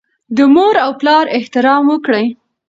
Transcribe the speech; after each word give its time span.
د 0.35 0.37
مور 0.53 0.75
او 0.85 0.91
پلار 1.01 1.25
احترام 1.37 1.83
وکړئ. 1.89 2.25